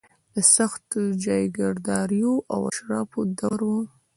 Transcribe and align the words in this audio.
د 0.33 0.35
سختو 0.55 0.99
جاګیرداریو 1.23 2.33
او 2.53 2.61
اشرافو 2.71 3.19
دور 3.39 3.59
و. 3.69 3.73